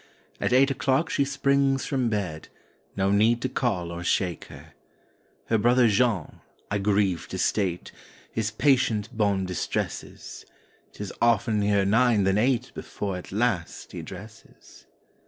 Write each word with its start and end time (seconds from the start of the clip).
At 0.39 0.51
eight 0.51 0.71
o'clock 0.71 1.11
she 1.11 1.23
springs 1.23 1.85
from 1.85 2.09
bed 2.09 2.47
No 2.97 3.11
need 3.11 3.39
to 3.43 3.49
call 3.49 3.91
or 3.91 4.03
shake 4.03 4.45
her. 4.45 4.73
Her 5.45 5.59
brother 5.59 5.87
Jean—I 5.87 6.79
grieve 6.79 7.27
to 7.27 7.37
state— 7.37 7.91
His 8.31 8.49
patient 8.49 9.15
bonne 9.15 9.45
distresses; 9.45 10.43
'Tis 10.91 11.13
often 11.21 11.59
nearer 11.59 11.85
nine 11.85 12.23
than 12.23 12.39
eight 12.39 12.71
Before 12.73 13.15
at 13.15 13.31
last 13.31 13.91
he 13.91 14.01
dresses. 14.01 14.87